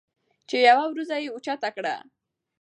[0.49, 1.95] چې يوه وروځه یې اوچته کړه